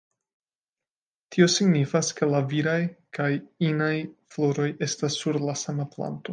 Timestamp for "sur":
5.23-5.43